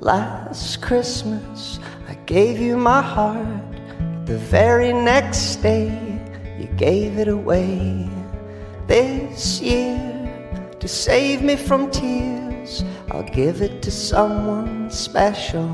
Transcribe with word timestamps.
Last 0.00 0.80
Christmas, 0.80 1.78
I 2.08 2.14
gave 2.24 2.58
you 2.58 2.78
my 2.78 3.02
heart. 3.02 3.46
The 4.24 4.38
very 4.38 4.94
next 4.94 5.56
day, 5.56 5.92
you 6.58 6.68
gave 6.78 7.18
it 7.18 7.28
away. 7.28 8.08
This 8.86 9.60
year, 9.60 10.00
to 10.80 10.88
save 10.88 11.42
me 11.42 11.54
from 11.54 11.90
tears, 11.90 12.82
I'll 13.10 13.24
give 13.24 13.60
it 13.60 13.82
to 13.82 13.90
someone 13.90 14.90
special. 14.90 15.68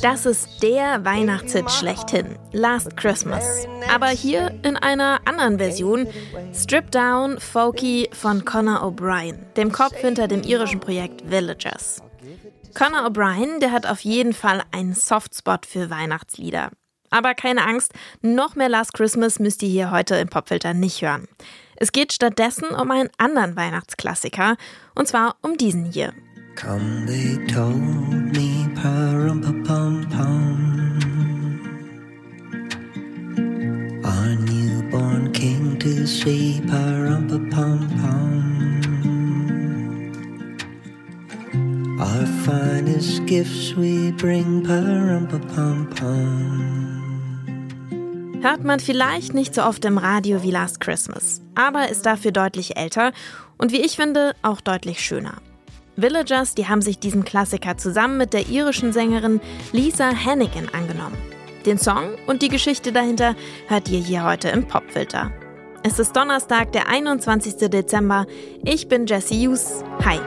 Das 0.00 0.24
ist 0.24 0.62
der 0.62 1.04
Weihnachtshit 1.04 1.70
schlechthin, 1.70 2.38
Last 2.52 2.96
Christmas. 2.96 3.66
Aber 3.92 4.06
hier 4.08 4.58
in 4.62 4.76
einer 4.76 5.20
anderen 5.26 5.58
Version, 5.58 6.06
Strip 6.54 6.90
Down 6.90 7.38
Folky 7.38 8.08
von 8.12 8.46
Conor 8.46 8.82
O'Brien, 8.82 9.52
dem 9.56 9.72
Kopf 9.72 9.96
hinter 9.96 10.26
dem 10.26 10.42
irischen 10.42 10.80
Projekt 10.80 11.22
Villagers. 11.28 12.00
Conor 12.72 13.06
O'Brien, 13.06 13.60
der 13.60 13.72
hat 13.72 13.86
auf 13.86 14.00
jeden 14.00 14.32
Fall 14.32 14.62
einen 14.72 14.94
Softspot 14.94 15.66
für 15.66 15.90
Weihnachtslieder. 15.90 16.70
Aber 17.10 17.34
keine 17.34 17.66
Angst, 17.66 17.92
noch 18.22 18.54
mehr 18.56 18.70
Last 18.70 18.94
Christmas 18.94 19.38
müsst 19.38 19.62
ihr 19.62 19.68
hier 19.68 19.90
heute 19.90 20.16
im 20.16 20.28
Popfilter 20.28 20.72
nicht 20.72 21.02
hören. 21.02 21.28
Es 21.76 21.92
geht 21.92 22.12
stattdessen 22.12 22.68
um 22.70 22.90
einen 22.90 23.10
anderen 23.18 23.54
Weihnachtsklassiker, 23.54 24.56
und 24.94 25.08
zwar 25.08 25.36
um 25.42 25.58
diesen 25.58 25.84
hier. 25.84 26.14
Come, 26.56 27.04
they 27.06 27.36
told 27.52 27.76
me, 28.32 28.53
gifts 43.26 43.74
we 43.76 44.12
bring. 44.12 44.64
Hört 48.42 48.64
man 48.64 48.80
vielleicht 48.80 49.34
nicht 49.34 49.54
so 49.54 49.62
oft 49.62 49.84
im 49.84 49.98
Radio 49.98 50.42
wie 50.42 50.50
Last 50.50 50.80
Christmas, 50.80 51.40
aber 51.54 51.88
ist 51.88 52.04
dafür 52.04 52.32
deutlich 52.32 52.76
älter 52.76 53.12
und 53.56 53.72
wie 53.72 53.80
ich 53.80 53.96
finde 53.96 54.34
auch 54.42 54.60
deutlich 54.60 55.00
schöner. 55.00 55.34
Villagers, 55.96 56.54
die 56.54 56.68
haben 56.68 56.82
sich 56.82 56.98
diesen 56.98 57.24
Klassiker 57.24 57.76
zusammen 57.78 58.18
mit 58.18 58.32
der 58.32 58.48
irischen 58.48 58.92
Sängerin 58.92 59.40
Lisa 59.72 60.12
Hannigan 60.14 60.68
angenommen. 60.72 61.16
Den 61.64 61.78
Song 61.78 62.16
und 62.26 62.42
die 62.42 62.48
Geschichte 62.48 62.92
dahinter 62.92 63.36
hört 63.68 63.88
ihr 63.88 64.00
hier 64.00 64.24
heute 64.24 64.48
im 64.48 64.66
Popfilter. 64.66 65.30
Es 65.82 65.98
ist 65.98 66.16
Donnerstag, 66.16 66.72
der 66.72 66.88
21. 66.88 67.56
Dezember. 67.70 68.26
Ich 68.64 68.88
bin 68.88 69.06
Jessie 69.06 69.46
Hughes. 69.46 69.84
Hi. 70.04 70.18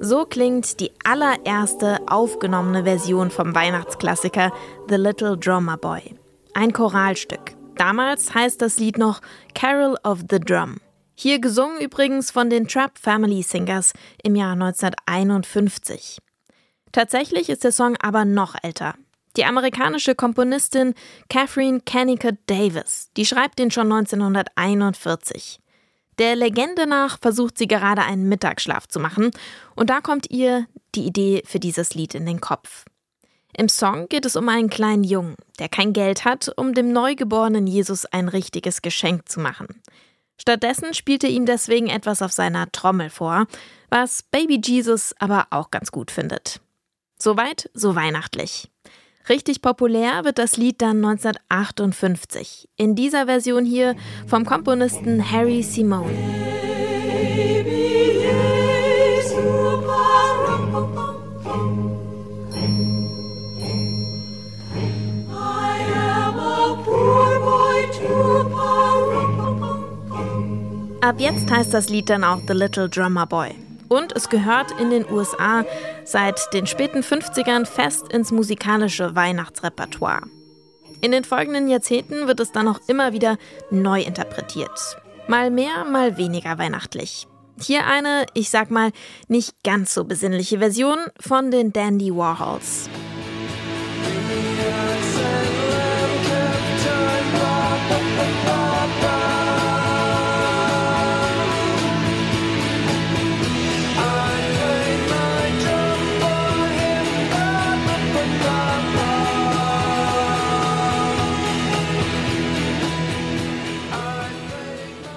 So 0.00 0.24
klingt 0.24 0.78
die 0.78 0.92
allererste 1.04 1.98
aufgenommene 2.06 2.84
Version 2.84 3.30
vom 3.30 3.54
Weihnachtsklassiker 3.54 4.52
The 4.88 4.96
Little 4.96 5.36
Drummer 5.36 5.76
Boy. 5.76 6.14
Ein 6.54 6.72
Choralstück. 6.72 7.56
Damals 7.76 8.34
heißt 8.34 8.62
das 8.62 8.78
Lied 8.78 8.98
noch 8.98 9.20
Carol 9.54 9.96
of 10.04 10.20
the 10.30 10.38
Drum. 10.38 10.76
Hier 11.18 11.38
gesungen 11.40 11.80
übrigens 11.80 12.30
von 12.30 12.50
den 12.50 12.68
Trap 12.68 12.98
Family 12.98 13.42
Singers 13.42 13.94
im 14.22 14.36
Jahr 14.36 14.52
1951. 14.52 16.18
Tatsächlich 16.92 17.48
ist 17.48 17.64
der 17.64 17.72
Song 17.72 17.96
aber 18.02 18.26
noch 18.26 18.54
älter. 18.62 18.94
Die 19.38 19.46
amerikanische 19.46 20.14
Komponistin 20.14 20.94
Catherine 21.30 21.80
Kennicott 21.80 22.36
Davis, 22.46 23.08
die 23.16 23.24
schreibt 23.24 23.58
ihn 23.60 23.70
schon 23.70 23.90
1941. 23.90 25.58
Der 26.18 26.36
Legende 26.36 26.86
nach 26.86 27.18
versucht 27.18 27.56
sie 27.56 27.66
gerade 27.66 28.02
einen 28.02 28.28
Mittagsschlaf 28.28 28.86
zu 28.86 29.00
machen 29.00 29.30
und 29.74 29.88
da 29.88 30.02
kommt 30.02 30.30
ihr 30.30 30.66
die 30.94 31.06
Idee 31.06 31.42
für 31.46 31.58
dieses 31.58 31.94
Lied 31.94 32.14
in 32.14 32.26
den 32.26 32.42
Kopf. 32.42 32.84
Im 33.56 33.70
Song 33.70 34.06
geht 34.10 34.26
es 34.26 34.36
um 34.36 34.50
einen 34.50 34.68
kleinen 34.68 35.04
Jungen, 35.04 35.36
der 35.58 35.70
kein 35.70 35.94
Geld 35.94 36.26
hat, 36.26 36.52
um 36.58 36.74
dem 36.74 36.92
neugeborenen 36.92 37.66
Jesus 37.66 38.04
ein 38.04 38.28
richtiges 38.28 38.82
Geschenk 38.82 39.30
zu 39.30 39.40
machen. 39.40 39.80
Stattdessen 40.38 40.94
spielte 40.94 41.26
ihm 41.26 41.46
deswegen 41.46 41.88
etwas 41.88 42.22
auf 42.22 42.32
seiner 42.32 42.70
Trommel 42.72 43.10
vor, 43.10 43.46
was 43.90 44.22
Baby 44.22 44.60
Jesus 44.64 45.14
aber 45.18 45.46
auch 45.50 45.70
ganz 45.70 45.90
gut 45.90 46.10
findet. 46.10 46.60
Soweit, 47.18 47.70
so 47.72 47.94
weihnachtlich. 47.94 48.70
Richtig 49.28 49.60
populär 49.62 50.24
wird 50.24 50.38
das 50.38 50.56
Lied 50.56 50.80
dann 50.82 51.04
1958. 51.04 52.68
In 52.76 52.94
dieser 52.94 53.26
Version 53.26 53.64
hier 53.64 53.96
vom 54.26 54.44
Komponisten 54.44 55.32
Harry 55.32 55.62
Simone. 55.62 56.55
Ab 71.06 71.20
jetzt 71.20 71.48
heißt 71.48 71.72
das 71.72 71.88
Lied 71.88 72.10
dann 72.10 72.24
auch 72.24 72.40
The 72.48 72.52
Little 72.52 72.88
Drummer 72.88 73.26
Boy. 73.26 73.54
Und 73.86 74.16
es 74.16 74.28
gehört 74.28 74.72
in 74.80 74.90
den 74.90 75.08
USA 75.08 75.64
seit 76.04 76.52
den 76.52 76.66
späten 76.66 77.02
50ern 77.02 77.64
fest 77.64 78.12
ins 78.12 78.32
musikalische 78.32 79.14
Weihnachtsrepertoire. 79.14 80.22
In 81.02 81.12
den 81.12 81.22
folgenden 81.22 81.68
Jahrzehnten 81.68 82.26
wird 82.26 82.40
es 82.40 82.50
dann 82.50 82.66
auch 82.66 82.80
immer 82.88 83.12
wieder 83.12 83.38
neu 83.70 84.02
interpretiert. 84.02 84.96
Mal 85.28 85.52
mehr, 85.52 85.84
mal 85.84 86.16
weniger 86.16 86.58
weihnachtlich. 86.58 87.28
Hier 87.60 87.86
eine, 87.86 88.26
ich 88.34 88.50
sag 88.50 88.72
mal, 88.72 88.90
nicht 89.28 89.62
ganz 89.62 89.94
so 89.94 90.02
besinnliche 90.02 90.58
Version 90.58 90.98
von 91.20 91.52
den 91.52 91.72
Dandy 91.72 92.12
Warhols. 92.12 92.90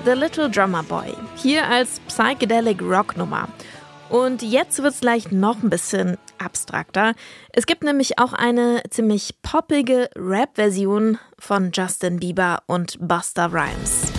The 0.10 0.16
Little 0.16 0.50
Drummer 0.50 0.82
Boy. 0.82 1.14
Hier 1.36 1.68
als 1.68 2.00
Psychedelic 2.08 2.82
Rock 2.82 3.16
Nummer. 3.16 3.48
Und 4.10 4.42
jetzt 4.42 4.82
wird 4.82 4.96
es 4.96 5.02
gleich 5.02 5.32
noch 5.32 5.62
ein 5.62 5.70
bisschen 5.70 6.18
abstrakter. 6.40 7.14
Es 7.54 7.68
gibt 7.68 7.84
nämlich 7.84 8.18
auch 8.18 8.34
eine 8.34 8.82
ziemlich 8.90 9.36
poppige 9.44 10.10
Rap-Version 10.16 11.20
von 11.38 11.70
Justin 11.72 12.20
Bieber 12.20 12.64
und 12.66 12.98
Busta 13.00 13.46
Rhymes. 13.46 14.12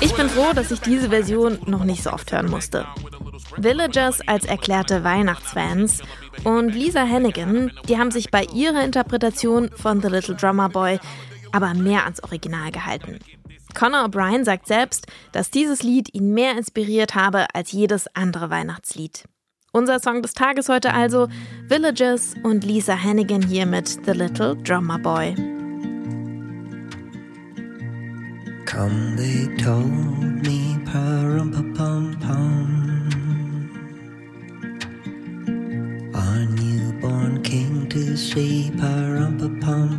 Ich 0.00 0.14
bin 0.14 0.28
froh, 0.28 0.52
dass 0.54 0.70
ich 0.70 0.80
diese 0.80 1.08
Version 1.10 1.58
noch 1.66 1.84
nicht 1.84 2.02
so 2.02 2.10
oft 2.10 2.32
hören 2.32 2.50
musste. 2.50 2.86
Villagers 3.56 4.20
als 4.26 4.44
erklärte 4.44 5.04
Weihnachtsfans 5.04 6.00
und 6.44 6.70
Lisa 6.70 7.06
Hannigan, 7.06 7.72
die 7.88 7.98
haben 7.98 8.10
sich 8.10 8.30
bei 8.30 8.44
ihrer 8.52 8.84
Interpretation 8.84 9.70
von 9.74 10.00
The 10.00 10.08
Little 10.08 10.34
Drummer 10.34 10.68
Boy 10.68 10.98
aber 11.52 11.72
mehr 11.72 12.04
ans 12.04 12.22
Original 12.22 12.72
gehalten. 12.72 13.20
Conor 13.74 14.06
O'Brien 14.06 14.44
sagt 14.44 14.66
selbst, 14.66 15.06
dass 15.32 15.50
dieses 15.50 15.82
Lied 15.82 16.12
ihn 16.12 16.34
mehr 16.34 16.56
inspiriert 16.56 17.14
habe 17.14 17.46
als 17.54 17.72
jedes 17.72 18.06
andere 18.14 18.50
Weihnachtslied. 18.50 19.24
Unser 19.72 20.00
Song 20.00 20.22
des 20.22 20.34
Tages 20.34 20.68
heute 20.68 20.92
also 20.92 21.28
Villagers 21.68 22.34
und 22.42 22.64
Lisa 22.64 22.96
Hannigan 22.96 23.42
hier 23.42 23.66
mit 23.66 23.88
The 24.04 24.12
Little 24.12 24.56
Drummer 24.56 24.98
Boy. 24.98 25.53
Come, 28.74 29.14
they 29.14 29.46
told 29.62 30.42
me, 30.44 30.76
pum 30.84 32.16
pum. 32.20 32.68
Our 36.12 36.44
newborn 36.46 37.42
king 37.44 37.88
to 37.90 38.16
see, 38.16 38.72
pum 38.76 39.38
pum. 39.60 39.90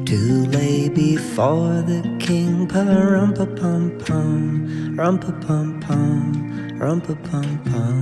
to 0.05 0.17
lay 0.47 0.89
before 0.89 1.81
the 1.83 2.01
king. 2.19 2.67
Parumpa 2.67 3.45
pum 3.57 3.91
pum, 4.05 4.67
rumpa 4.97 5.31
pum 5.47 5.79
pum, 5.79 6.50
rumpa 6.81 7.13
pum 7.29 7.49
pum. 7.69 7.97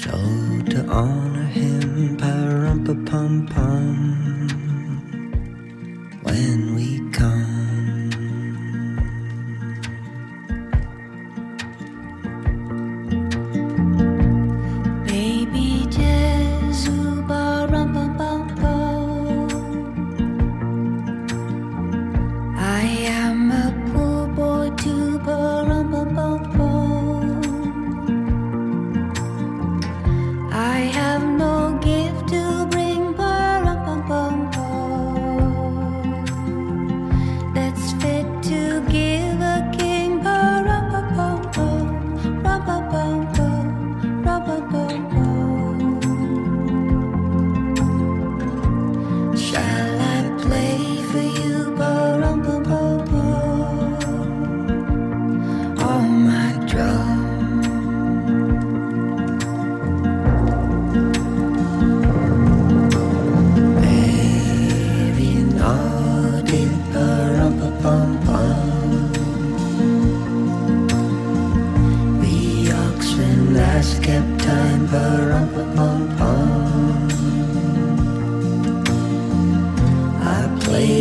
So 0.00 0.16
to 0.72 0.80
honor 0.88 1.44
him, 1.56 2.16
parumpa 2.16 2.94
pum 3.04 3.46
pum, 3.52 4.61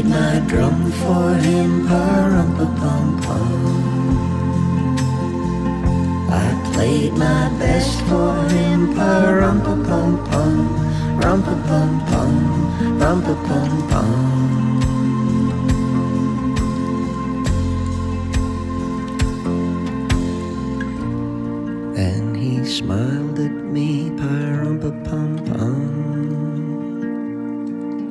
played 0.02 0.10
my 0.10 0.40
drum 0.48 0.92
for 0.92 1.36
him, 1.36 1.88
parum 1.88 2.56
pum 2.56 3.22
pum. 3.22 3.50
I 6.30 6.72
played 6.74 7.14
my 7.14 7.50
best 7.60 8.02
for 8.04 8.34
him, 8.50 8.94
parum 8.96 9.62
pum 9.62 10.18
pum, 10.26 10.58
rum 11.20 11.44
pum 11.44 12.00
pum, 12.08 12.34
rum 13.00 13.22
pum 13.22 13.88
pum. 13.90 14.12
And 21.98 22.36
he 22.36 22.66
smiled 22.66 23.40
at 23.40 23.52
me, 23.52 24.10
pyrumpa 24.10 24.92
pum 25.06 25.38
pum, 25.46 25.76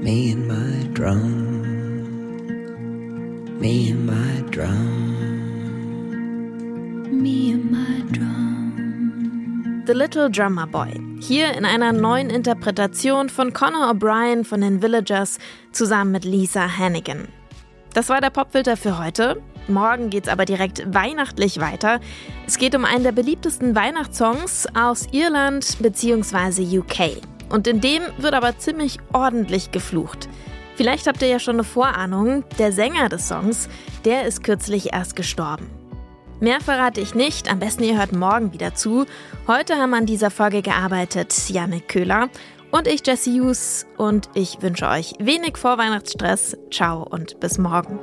me 0.04 0.32
and 0.32 0.46
my 0.46 0.86
drum. 0.92 1.59
Me 3.60 3.90
and 3.90 4.06
my 4.06 4.40
drum, 4.50 4.72
me 7.22 7.52
and 7.52 7.70
my 7.70 8.02
drum. 8.10 9.82
The 9.86 9.92
Little 9.92 10.30
Drummer 10.30 10.66
Boy. 10.66 10.98
Hier 11.20 11.52
in 11.52 11.66
einer 11.66 11.92
neuen 11.92 12.30
Interpretation 12.30 13.28
von 13.28 13.52
Connor 13.52 13.90
O'Brien 13.90 14.44
von 14.44 14.62
den 14.62 14.80
Villagers 14.80 15.38
zusammen 15.72 16.12
mit 16.12 16.24
Lisa 16.24 16.78
Hannigan. 16.78 17.28
Das 17.92 18.08
war 18.08 18.22
der 18.22 18.30
Popfilter 18.30 18.78
für 18.78 18.98
heute. 18.98 19.42
Morgen 19.68 20.08
geht's 20.08 20.28
aber 20.28 20.46
direkt 20.46 20.94
weihnachtlich 20.94 21.60
weiter. 21.60 22.00
Es 22.46 22.56
geht 22.56 22.74
um 22.74 22.86
einen 22.86 23.04
der 23.04 23.12
beliebtesten 23.12 23.74
Weihnachtssongs 23.74 24.68
aus 24.74 25.06
Irland 25.12 25.76
bzw. 25.80 26.78
UK. 26.78 27.20
Und 27.50 27.66
in 27.66 27.82
dem 27.82 28.02
wird 28.16 28.32
aber 28.32 28.56
ziemlich 28.56 28.98
ordentlich 29.12 29.70
geflucht. 29.70 30.30
Vielleicht 30.80 31.06
habt 31.06 31.20
ihr 31.20 31.28
ja 31.28 31.38
schon 31.38 31.56
eine 31.56 31.64
Vorahnung, 31.64 32.42
der 32.58 32.72
Sänger 32.72 33.10
des 33.10 33.28
Songs, 33.28 33.68
der 34.06 34.24
ist 34.24 34.42
kürzlich 34.42 34.94
erst 34.94 35.14
gestorben. 35.14 35.68
Mehr 36.40 36.58
verrate 36.62 37.02
ich 37.02 37.14
nicht, 37.14 37.52
am 37.52 37.58
besten 37.58 37.84
ihr 37.84 37.98
hört 37.98 38.12
morgen 38.12 38.54
wieder 38.54 38.74
zu. 38.74 39.04
Heute 39.46 39.76
haben 39.76 39.92
an 39.92 40.06
dieser 40.06 40.30
Folge 40.30 40.62
gearbeitet 40.62 41.50
Janne 41.50 41.82
Köhler 41.82 42.30
und 42.70 42.88
ich 42.88 43.06
Jesse 43.06 43.30
Hughes 43.30 43.84
und 43.98 44.30
ich 44.32 44.62
wünsche 44.62 44.88
euch 44.88 45.12
wenig 45.18 45.58
Vorweihnachtsstress. 45.58 46.56
Ciao 46.70 47.02
und 47.02 47.38
bis 47.40 47.58
morgen. 47.58 47.98